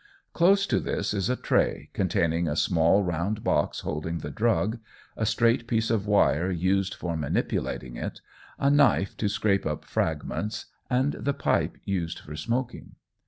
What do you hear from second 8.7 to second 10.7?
knife to scrape up fragments,